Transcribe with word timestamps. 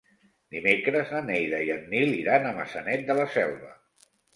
Dimecres 0.55 1.11
na 1.17 1.21
Neida 1.29 1.61
i 1.67 1.71
en 1.75 1.87
Nil 1.95 2.17
iran 2.23 2.49
a 2.55 2.59
Maçanet 2.59 3.09
de 3.13 3.23
la 3.23 3.33
Selva. 3.41 3.77